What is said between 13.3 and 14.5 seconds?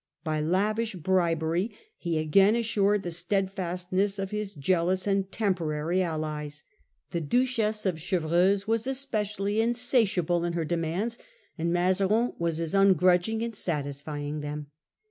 in satisfying